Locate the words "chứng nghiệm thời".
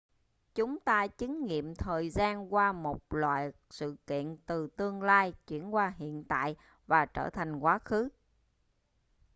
1.07-2.09